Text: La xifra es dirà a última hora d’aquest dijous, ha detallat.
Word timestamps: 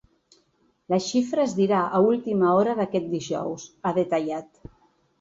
La 0.93 0.97
xifra 1.07 1.43
es 1.49 1.53
dirà 1.59 1.83
a 1.85 2.01
última 2.07 2.57
hora 2.63 2.77
d’aquest 2.83 3.09
dijous, 3.15 3.71
ha 3.91 3.97
detallat. 4.03 4.71